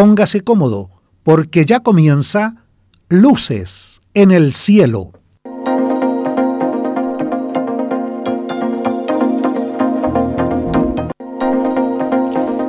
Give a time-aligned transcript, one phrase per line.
[0.00, 0.90] Póngase cómodo,
[1.24, 2.54] porque ya comienza
[3.08, 5.10] Luces en el Cielo.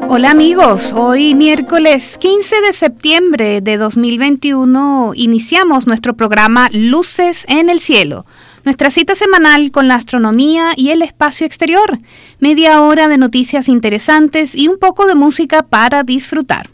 [0.07, 7.79] Hola amigos, hoy miércoles 15 de septiembre de 2021 iniciamos nuestro programa Luces en el
[7.79, 8.25] Cielo,
[8.65, 11.99] nuestra cita semanal con la astronomía y el espacio exterior,
[12.39, 16.71] media hora de noticias interesantes y un poco de música para disfrutar.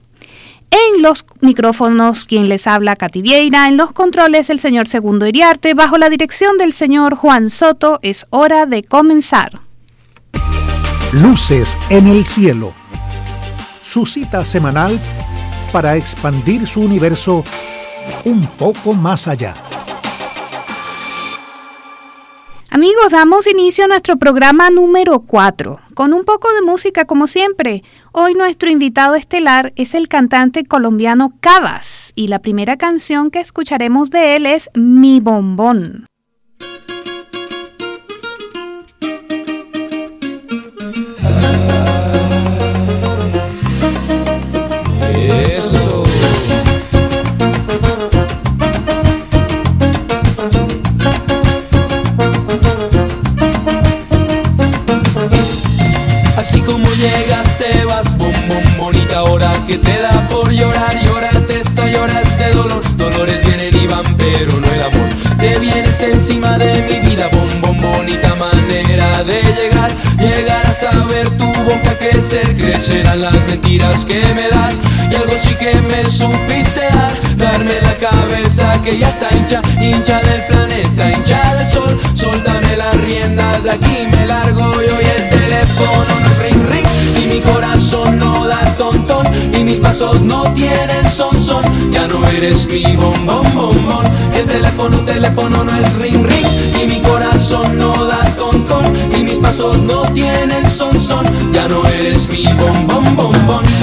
[0.72, 3.68] En los micrófonos, quien les habla, Katy Vieira.
[3.68, 5.74] En los controles, el señor Segundo Iriarte.
[5.74, 9.60] Bajo la dirección del señor Juan Soto, es hora de comenzar.
[11.14, 12.74] Luces en el cielo.
[13.82, 15.00] Su cita semanal
[15.72, 17.44] para expandir su universo
[18.24, 19.54] un poco más allá.
[22.76, 27.84] Amigos, damos inicio a nuestro programa número 4, con un poco de música como siempre.
[28.12, 34.12] Hoy nuestro invitado estelar es el cantante colombiano Cavas y la primera canción que escucharemos
[34.12, 36.06] de él es Mi Bombón.
[72.26, 74.82] Crecer, crecerán las mentiras que me das,
[75.12, 80.20] y algo sí que me supiste dar, darme la cabeza que ya está hincha, hincha
[80.22, 86.20] del planeta, hincha del sol, soltame las riendas de aquí, me largo y el teléfono
[86.24, 86.86] no ring ring.
[87.24, 91.64] Y mi corazón no da tontón y mis pasos no tienen son son.
[91.92, 94.06] Ya no eres mi bombón bombón
[94.36, 96.84] el teléfono teléfono no es ring ring.
[96.84, 98.86] Y mi corazón no da tontón
[99.46, 101.24] pasos no tienen son son.
[101.54, 103.75] Ya no eres mi bombón bombón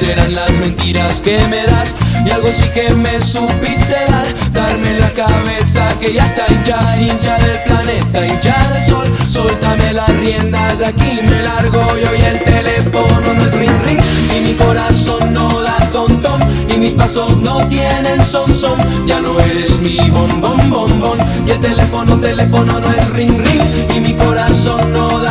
[0.00, 1.94] serán las mentiras que me das
[2.24, 7.36] y algo sí que me supiste dar, darme la cabeza que ya está hincha, hincha
[7.38, 12.42] del planeta, hincha del sol, suéltame las riendas de aquí, me largo yo y el
[12.42, 14.00] teléfono no es ring ring.
[14.36, 16.40] Y mi corazón no da tontón
[16.74, 21.60] y mis pasos no tienen son son, ya no eres mi bombón bombón y el
[21.60, 23.62] teléfono teléfono no es ring ring.
[23.96, 25.29] Y mi corazón no da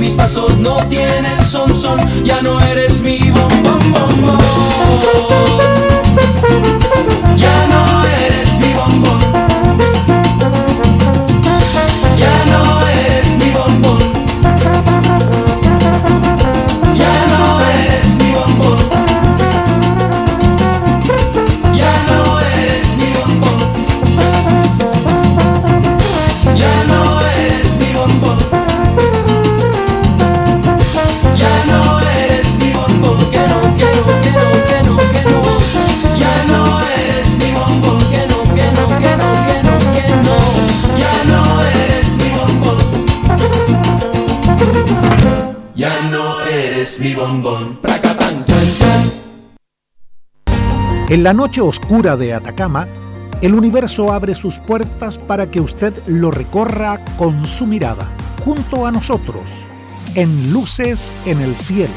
[0.00, 3.19] mis pasos no tienen son son, ya no eres mi
[51.10, 52.86] En la noche oscura de Atacama,
[53.42, 58.06] el universo abre sus puertas para que usted lo recorra con su mirada,
[58.44, 59.50] junto a nosotros,
[60.14, 61.92] en Luces en el Cielo.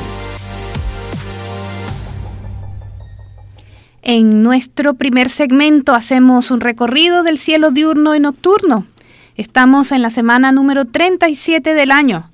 [4.01, 8.87] En nuestro primer segmento hacemos un recorrido del cielo diurno y nocturno.
[9.35, 12.32] Estamos en la semana número 37 del año.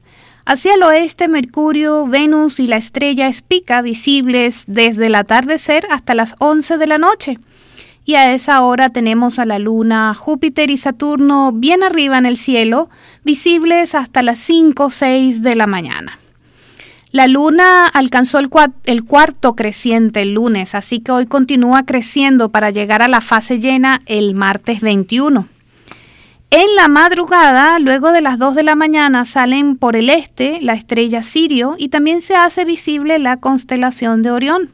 [0.50, 6.36] Hacia el oeste, Mercurio, Venus y la estrella Espica visibles desde el atardecer hasta las
[6.40, 7.38] 11 de la noche.
[8.04, 12.36] Y a esa hora tenemos a la Luna, Júpiter y Saturno bien arriba en el
[12.36, 12.90] cielo,
[13.24, 16.18] visibles hasta las 5 o 6 de la mañana.
[17.12, 23.04] La luna alcanzó el, cuarto creciente el lunes, así que hoy continúa creciendo para llegar
[23.04, 25.48] a la fase llena el martes 21.
[26.51, 30.74] En la madrugada, luego de las 2 de la mañana, salen por el este la
[30.74, 34.72] estrella Sirio y también se hace visible la constelación de Orión.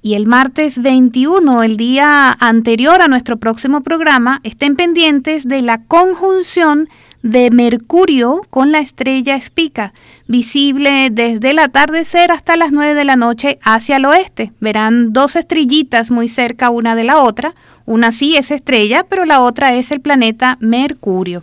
[0.00, 5.84] Y el martes 21, el día anterior a nuestro próximo programa, estén pendientes de la
[5.84, 6.88] conjunción
[7.22, 9.92] de Mercurio con la estrella Espica,
[10.28, 14.54] visible desde el atardecer hasta las 9 de la noche hacia el oeste.
[14.60, 17.54] Verán dos estrellitas muy cerca una de la otra.
[17.86, 21.42] Una sí es estrella, pero la otra es el planeta Mercurio.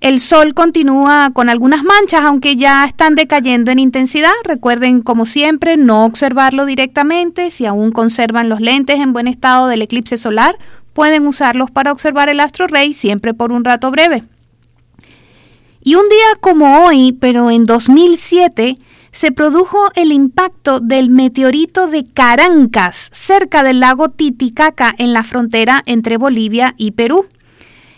[0.00, 4.30] El Sol continúa con algunas manchas, aunque ya están decayendo en intensidad.
[4.44, 7.50] Recuerden, como siempre, no observarlo directamente.
[7.50, 10.56] Si aún conservan los lentes en buen estado del eclipse solar,
[10.92, 14.22] pueden usarlos para observar el astro rey siempre por un rato breve.
[15.88, 18.76] Y un día como hoy, pero en 2007,
[19.10, 25.82] se produjo el impacto del meteorito de Carancas, cerca del lago Titicaca, en la frontera
[25.86, 27.24] entre Bolivia y Perú.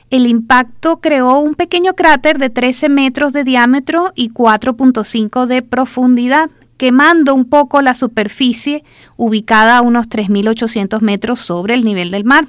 [0.09, 6.49] El impacto creó un pequeño cráter de 13 metros de diámetro y 4.5 de profundidad,
[6.77, 8.85] quemando un poco la superficie
[9.17, 12.47] ubicada a unos 3.800 metros sobre el nivel del mar.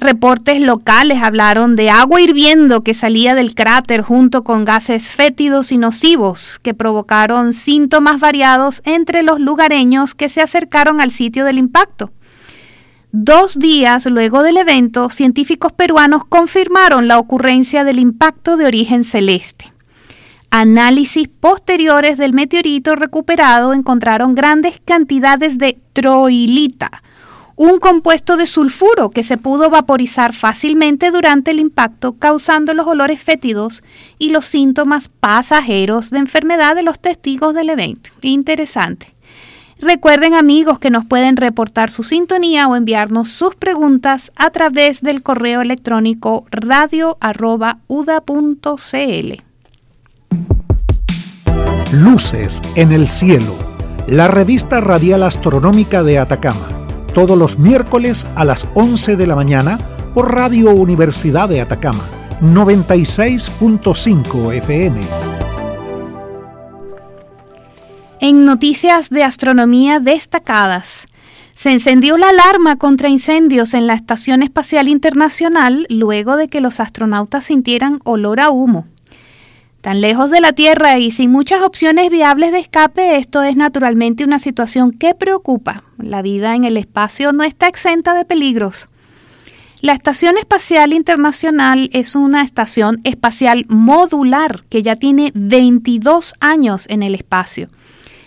[0.00, 5.76] Reportes locales hablaron de agua hirviendo que salía del cráter junto con gases fétidos y
[5.76, 12.12] nocivos que provocaron síntomas variados entre los lugareños que se acercaron al sitio del impacto.
[13.12, 19.66] Dos días luego del evento, científicos peruanos confirmaron la ocurrencia del impacto de origen celeste.
[20.50, 27.02] Análisis posteriores del meteorito recuperado encontraron grandes cantidades de troilita,
[27.60, 33.20] un compuesto de sulfuro que se pudo vaporizar fácilmente durante el impacto, causando los olores
[33.20, 33.82] fétidos
[34.18, 38.12] y los síntomas pasajeros de enfermedad de los testigos del evento.
[38.22, 39.12] Interesante.
[39.78, 45.22] Recuerden amigos que nos pueden reportar su sintonía o enviarnos sus preguntas a través del
[45.22, 47.14] correo electrónico radio.uda.cl.
[51.92, 53.54] Luces en el cielo,
[54.06, 56.79] la revista radial astronómica de Atacama
[57.12, 59.78] todos los miércoles a las 11 de la mañana
[60.14, 62.04] por Radio Universidad de Atacama,
[62.40, 65.00] 96.5 FM.
[68.20, 71.06] En noticias de astronomía destacadas,
[71.54, 76.80] se encendió la alarma contra incendios en la Estación Espacial Internacional luego de que los
[76.80, 78.86] astronautas sintieran olor a humo.
[79.80, 84.24] Tan lejos de la Tierra y sin muchas opciones viables de escape, esto es naturalmente
[84.24, 85.84] una situación que preocupa.
[85.96, 88.90] La vida en el espacio no está exenta de peligros.
[89.80, 97.02] La Estación Espacial Internacional es una estación espacial modular que ya tiene 22 años en
[97.02, 97.70] el espacio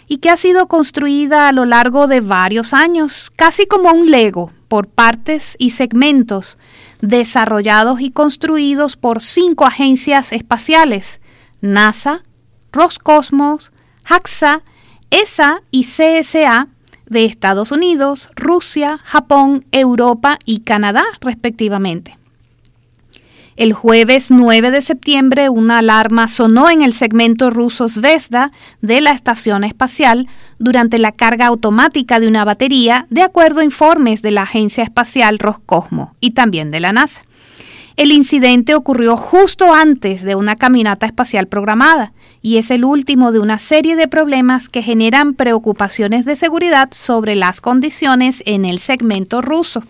[0.07, 4.51] y que ha sido construida a lo largo de varios años, casi como un Lego,
[4.67, 6.57] por partes y segmentos
[7.01, 11.19] desarrollados y construidos por cinco agencias espaciales
[11.63, 12.23] NASA,
[12.73, 13.71] Roscosmos,
[14.03, 14.63] JAXA,
[15.11, 16.67] ESA y CSA
[17.07, 22.17] de Estados Unidos, Rusia, Japón, Europa y Canadá, respectivamente.
[23.55, 28.51] El jueves 9 de septiembre una alarma sonó en el segmento ruso Zvezda
[28.81, 30.27] de la estación espacial
[30.59, 35.39] durante la carga automática de una batería, de acuerdo a informes de la Agencia Espacial
[35.39, 37.21] Roscosmos y también de la NASA.
[37.95, 43.39] El incidente ocurrió justo antes de una caminata espacial programada y es el último de
[43.39, 49.41] una serie de problemas que generan preocupaciones de seguridad sobre las condiciones en el segmento
[49.43, 49.83] ruso.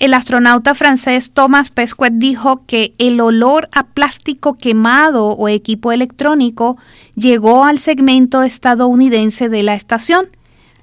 [0.00, 6.76] El astronauta francés Thomas Pesquet dijo que el olor a plástico quemado o equipo electrónico
[7.14, 10.28] llegó al segmento estadounidense de la estación.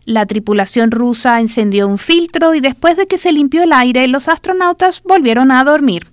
[0.06, 4.28] La tripulación rusa encendió un filtro y después de que se limpió el aire, los
[4.28, 6.11] astronautas volvieron a dormir.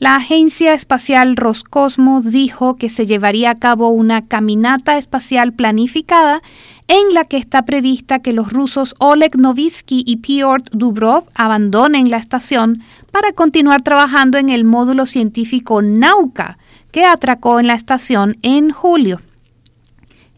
[0.00, 6.40] La Agencia Espacial Roscosmos dijo que se llevaría a cabo una caminata espacial planificada
[6.86, 12.16] en la que está prevista que los rusos Oleg Novitsky y Piotr Dubrov abandonen la
[12.16, 16.58] estación para continuar trabajando en el módulo científico Nauka,
[16.92, 19.20] que atracó en la estación en julio.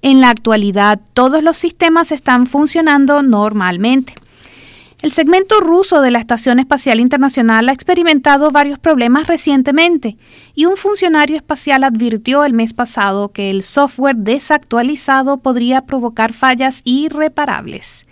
[0.01, 4.15] En la actualidad, todos los sistemas están funcionando normalmente.
[5.03, 10.19] El segmento ruso de la Estación Espacial Internacional ha experimentado varios problemas recientemente
[10.55, 16.83] y un funcionario espacial advirtió el mes pasado que el software desactualizado podría provocar fallas
[16.85, 18.07] irreparables.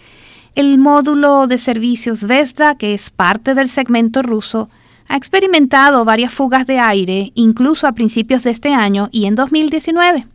[0.54, 4.70] El módulo de servicios Vesda, que es parte del segmento ruso,
[5.08, 10.26] ha experimentado varias fugas de aire, incluso a principios de este año y en 2019.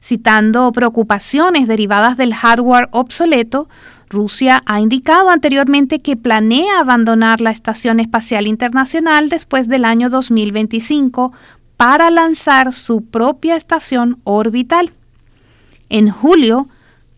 [0.00, 3.68] Citando preocupaciones derivadas del hardware obsoleto,
[4.14, 11.32] Rusia ha indicado anteriormente que planea abandonar la Estación Espacial Internacional después del año 2025
[11.76, 14.92] para lanzar su propia estación orbital.
[15.90, 16.68] En julio,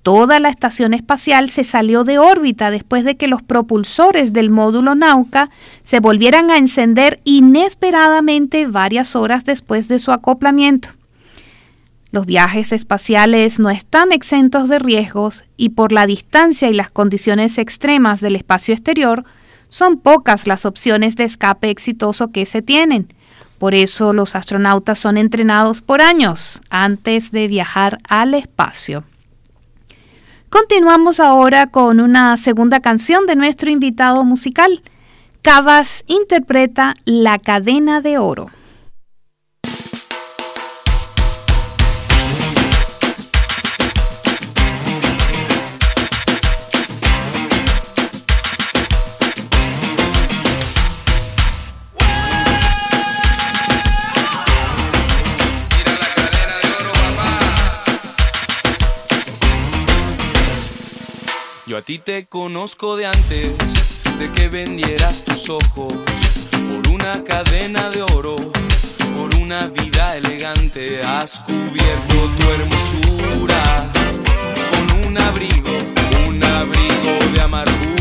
[0.03, 4.95] toda la estación espacial se salió de órbita después de que los propulsores del módulo
[4.95, 5.50] Nauka
[5.83, 10.96] se volvieran a encender inesperadamente varias horas después de su acoplamiento.
[12.17, 17.59] Los viajes espaciales no están exentos de riesgos y por la distancia y las condiciones
[17.59, 19.27] extremas del espacio exterior,
[19.69, 23.13] son pocas las opciones de escape exitoso que se tienen.
[23.59, 29.05] Por eso los astronautas son entrenados por años antes de viajar al espacio.
[30.49, 34.83] Continuamos ahora con una segunda canción de nuestro invitado musical.
[35.43, 38.49] Cavas interpreta La cadena de oro.
[61.76, 63.52] A ti te conozco de antes
[64.18, 68.37] de que vendieras tus ojos por una cadena de oro,
[69.14, 71.02] por una vida elegante.
[71.02, 73.90] Has cubierto tu hermosura
[74.71, 75.76] con un abrigo,
[76.26, 77.96] un abrigo de amargura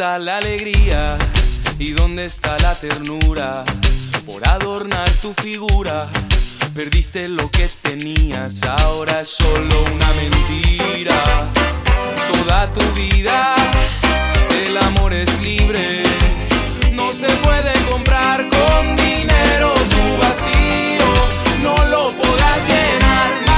[0.00, 1.18] la alegría?
[1.78, 3.64] ¿Y dónde está la ternura?
[4.24, 6.08] Por adornar tu figura,
[6.74, 11.46] perdiste lo que tenías, ahora es solo una mentira.
[12.32, 13.54] Toda tu vida,
[14.64, 16.02] el amor es libre,
[16.94, 21.08] no se puede comprar con dinero tu vacío,
[21.62, 23.49] no lo podrás llenar.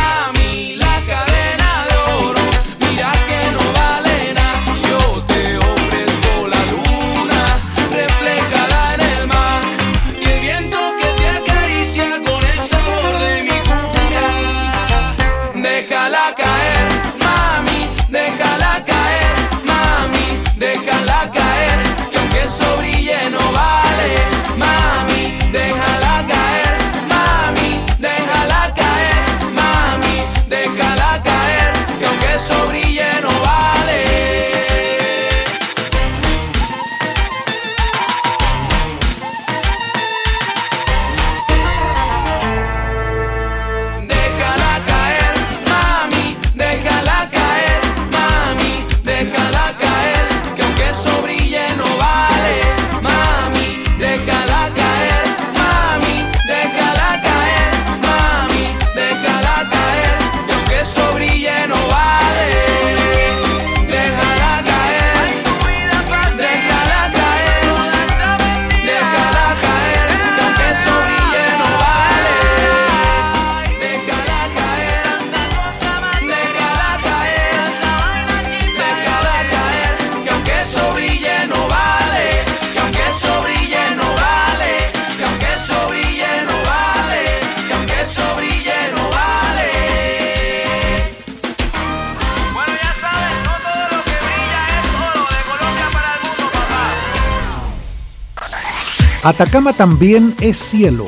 [99.24, 101.06] Atacama también es cielo,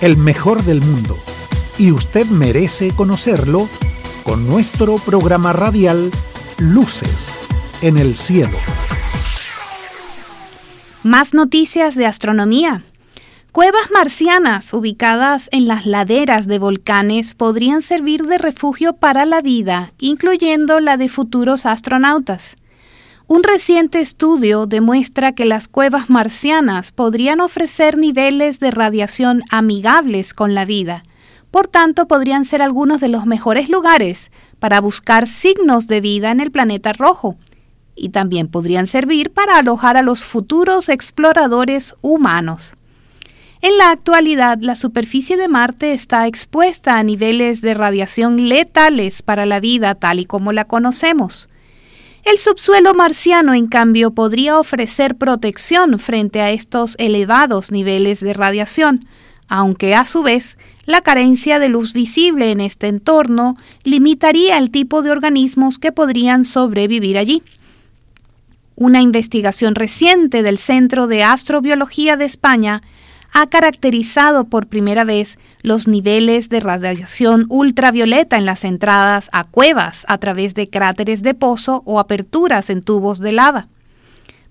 [0.00, 1.18] el mejor del mundo,
[1.76, 3.68] y usted merece conocerlo
[4.22, 6.12] con nuestro programa radial
[6.58, 7.34] Luces
[7.82, 8.56] en el Cielo.
[11.02, 12.84] Más noticias de astronomía.
[13.50, 19.90] Cuevas marcianas ubicadas en las laderas de volcanes podrían servir de refugio para la vida,
[19.98, 22.56] incluyendo la de futuros astronautas.
[23.30, 30.54] Un reciente estudio demuestra que las cuevas marcianas podrían ofrecer niveles de radiación amigables con
[30.54, 31.02] la vida.
[31.50, 36.40] Por tanto, podrían ser algunos de los mejores lugares para buscar signos de vida en
[36.40, 37.36] el planeta rojo.
[37.94, 42.76] Y también podrían servir para alojar a los futuros exploradores humanos.
[43.60, 49.44] En la actualidad, la superficie de Marte está expuesta a niveles de radiación letales para
[49.44, 51.50] la vida tal y como la conocemos.
[52.30, 59.06] El subsuelo marciano, en cambio, podría ofrecer protección frente a estos elevados niveles de radiación,
[59.48, 65.00] aunque a su vez la carencia de luz visible en este entorno limitaría el tipo
[65.00, 67.42] de organismos que podrían sobrevivir allí.
[68.76, 72.82] Una investigación reciente del Centro de Astrobiología de España
[73.32, 80.04] ha caracterizado por primera vez los niveles de radiación ultravioleta en las entradas a cuevas
[80.08, 83.68] a través de cráteres de pozo o aperturas en tubos de lava.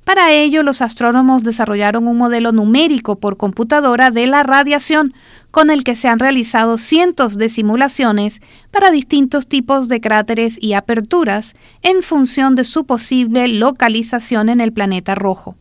[0.07, 5.13] Para ello, los astrónomos desarrollaron un modelo numérico por computadora de la radiación,
[5.51, 8.39] con el que se han realizado cientos de simulaciones
[8.71, 14.71] para distintos tipos de cráteres y aperturas en función de su posible localización en el
[14.71, 15.57] planeta rojo.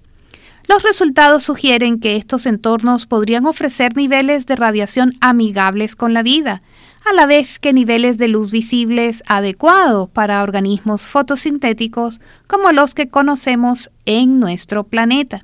[0.69, 6.61] Los resultados sugieren que estos entornos podrían ofrecer niveles de radiación amigables con la vida,
[7.09, 13.09] a la vez que niveles de luz visibles adecuados para organismos fotosintéticos como los que
[13.09, 15.41] conocemos en nuestro planeta.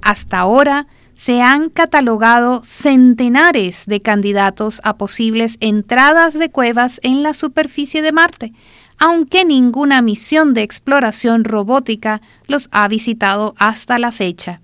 [0.00, 7.34] Hasta ahora, se han catalogado centenares de candidatos a posibles entradas de cuevas en la
[7.34, 8.54] superficie de Marte,
[9.00, 14.60] aunque ninguna misión de exploración robótica los ha visitado hasta la fecha.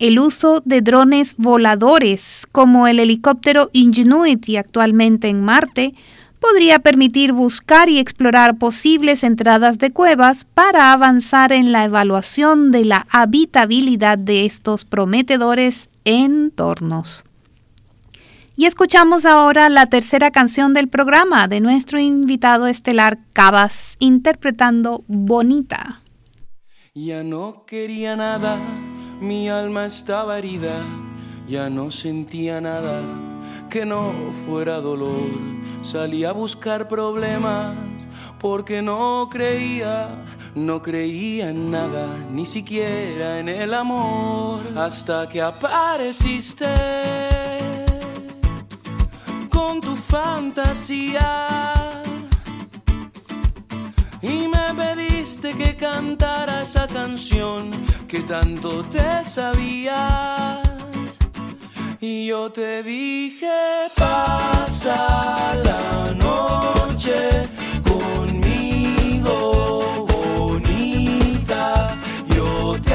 [0.00, 5.94] El uso de drones voladores como el helicóptero Ingenuity actualmente en Marte
[6.40, 12.84] podría permitir buscar y explorar posibles entradas de cuevas para avanzar en la evaluación de
[12.84, 17.24] la habitabilidad de estos prometedores entornos.
[18.60, 26.02] Y escuchamos ahora la tercera canción del programa de nuestro invitado estelar Cabas interpretando Bonita.
[26.92, 28.58] Ya no quería nada,
[29.20, 30.74] mi alma estaba herida,
[31.46, 33.00] ya no sentía nada
[33.70, 34.12] que no
[34.44, 35.30] fuera dolor.
[35.82, 37.76] Salí a buscar problemas
[38.40, 40.08] porque no creía,
[40.56, 46.66] no creía en nada, ni siquiera en el amor, hasta que apareciste
[49.80, 51.46] tu fantasía.
[54.22, 57.70] Y me pediste que cantara esa canción
[58.06, 60.60] que tanto te sabías.
[62.00, 63.50] Y yo te dije,
[63.96, 67.48] pasa la noche
[67.84, 69.36] conmigo,
[70.06, 71.96] bonita.
[72.34, 72.94] Yo te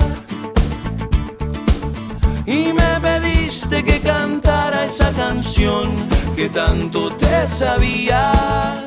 [2.45, 5.95] y me pediste que cantara esa canción
[6.35, 8.85] que tanto te sabías.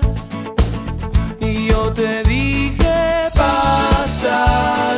[1.40, 4.94] Y yo te dije, pasa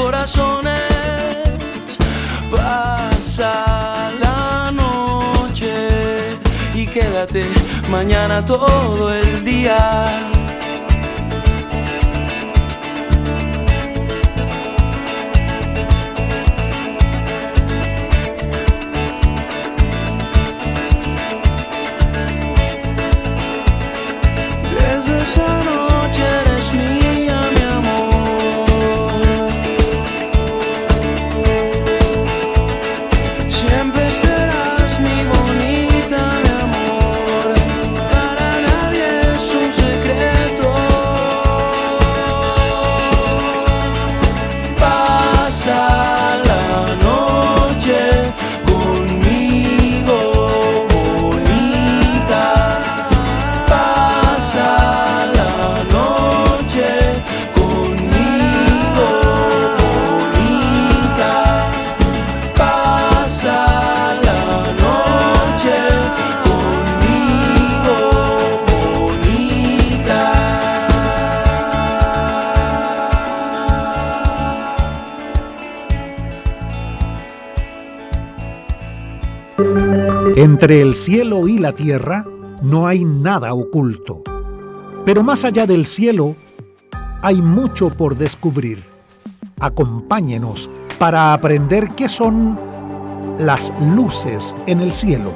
[0.00, 1.98] corazones.
[2.50, 5.74] Pasa la noche
[6.74, 7.44] y quédate
[7.90, 10.39] mañana todo el día.
[80.60, 82.26] Entre el cielo y la tierra
[82.60, 84.22] no hay nada oculto.
[85.06, 86.36] Pero más allá del cielo
[87.22, 88.84] hay mucho por descubrir.
[89.58, 90.68] Acompáñenos
[90.98, 92.60] para aprender qué son
[93.38, 95.32] las luces en el cielo.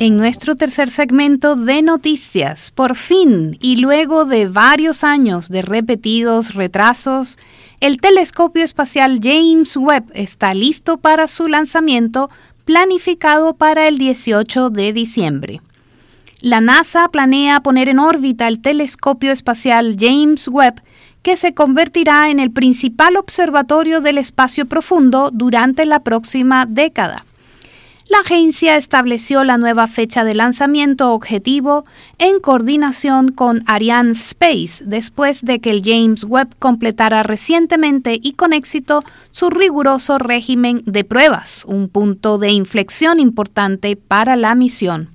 [0.00, 6.54] En nuestro tercer segmento de noticias, por fin y luego de varios años de repetidos
[6.54, 7.38] retrasos,
[7.78, 12.28] el telescopio espacial James Webb está listo para su lanzamiento
[12.64, 15.60] planificado para el 18 de diciembre.
[16.40, 20.82] La NASA planea poner en órbita el telescopio espacial James Webb,
[21.22, 27.24] que se convertirá en el principal observatorio del espacio profundo durante la próxima década.
[28.08, 31.86] La agencia estableció la nueva fecha de lanzamiento objetivo
[32.18, 38.52] en coordinación con Ariane Space después de que el James Webb completara recientemente y con
[38.52, 45.08] éxito su riguroso régimen de pruebas, un punto de inflexión importante para la misión.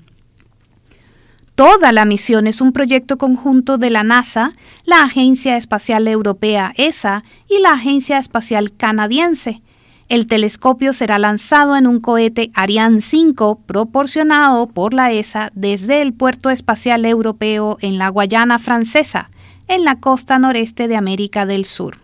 [1.54, 4.52] Toda la misión es un proyecto conjunto de la NASA,
[4.86, 9.62] la Agencia Espacial Europea ESA y la Agencia Espacial Canadiense,
[10.10, 16.14] el telescopio será lanzado en un cohete Ariane 5 proporcionado por la ESA desde el
[16.14, 19.30] Puerto Espacial Europeo en la Guayana Francesa,
[19.68, 22.00] en la costa noreste de América del Sur.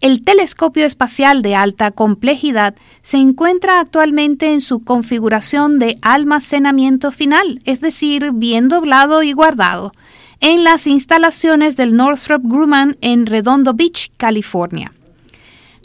[0.00, 7.62] El telescopio espacial de alta complejidad se encuentra actualmente en su configuración de almacenamiento final,
[7.64, 9.92] es decir, bien doblado y guardado,
[10.40, 14.92] en las instalaciones del Northrop Grumman en Redondo Beach, California.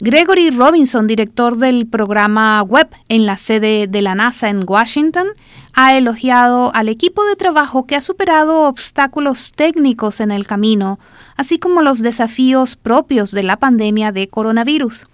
[0.04, 5.28] Gregory Robinson, director del programa Web en la sede de la NASA en Washington,
[5.74, 10.98] ha elogiado al equipo de trabajo que ha superado obstáculos técnicos en el camino,
[11.36, 15.06] así como los desafíos propios de la pandemia de coronavirus.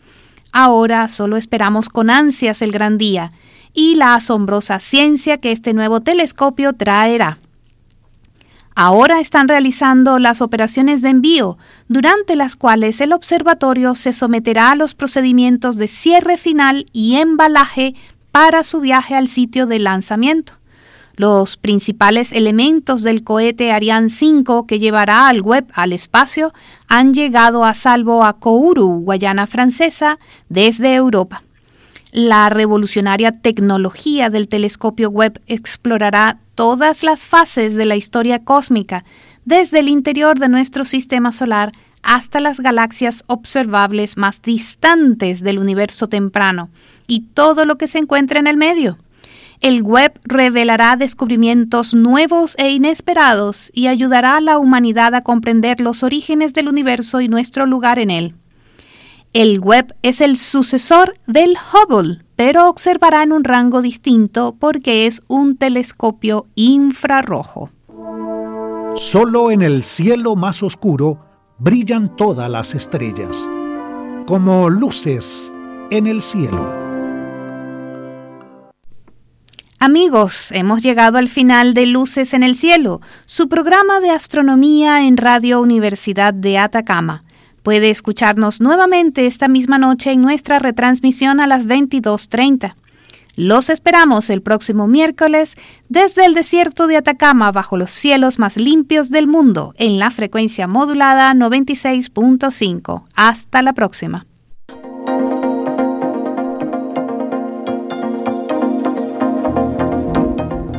[0.52, 3.30] Ahora solo esperamos con ansias el gran día
[3.74, 7.36] y la asombrosa ciencia que este nuevo telescopio traerá.
[8.80, 14.76] Ahora están realizando las operaciones de envío, durante las cuales el observatorio se someterá a
[14.76, 17.96] los procedimientos de cierre final y embalaje
[18.30, 20.52] para su viaje al sitio de lanzamiento.
[21.16, 26.52] Los principales elementos del cohete Ariane 5 que llevará al web al espacio
[26.86, 31.42] han llegado a salvo a Kourou, Guayana Francesa, desde Europa.
[32.12, 39.04] La revolucionaria tecnología del telescopio Webb explorará todas las fases de la historia cósmica,
[39.44, 46.08] desde el interior de nuestro sistema solar hasta las galaxias observables más distantes del universo
[46.08, 46.70] temprano
[47.06, 48.98] y todo lo que se encuentra en el medio.
[49.60, 56.02] El web revelará descubrimientos nuevos e inesperados y ayudará a la humanidad a comprender los
[56.02, 58.34] orígenes del universo y nuestro lugar en él.
[59.34, 65.20] El web es el sucesor del Hubble, pero observará en un rango distinto porque es
[65.28, 67.70] un telescopio infrarrojo.
[68.96, 71.20] Solo en el cielo más oscuro
[71.58, 73.46] brillan todas las estrellas,
[74.26, 75.52] como luces
[75.90, 76.72] en el cielo.
[79.78, 85.16] Amigos, hemos llegado al final de Luces en el Cielo, su programa de astronomía en
[85.16, 87.24] Radio Universidad de Atacama.
[87.68, 92.74] Puede escucharnos nuevamente esta misma noche en nuestra retransmisión a las 22.30.
[93.36, 95.54] Los esperamos el próximo miércoles
[95.90, 100.66] desde el desierto de Atacama bajo los cielos más limpios del mundo en la frecuencia
[100.66, 103.02] modulada 96.5.
[103.14, 104.24] Hasta la próxima.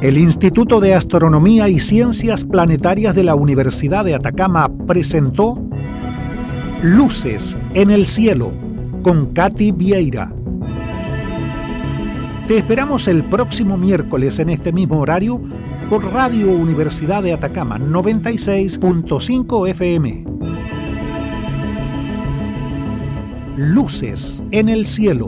[0.02, 5.70] El Instituto de Astronomía y Ciencias Planetarias de la Universidad de Atacama presentó
[6.82, 8.54] Luces en el Cielo
[9.04, 10.34] con Katy Vieira.
[12.48, 15.42] Te esperamos el próximo miércoles en este mismo horario
[15.90, 20.24] por Radio Universidad de Atacama 96.5 FM.
[23.58, 25.28] Luces en el Cielo,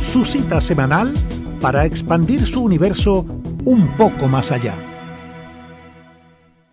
[0.00, 1.12] su cita semanal
[1.60, 3.26] para expandir su universo
[3.66, 4.89] un poco más allá.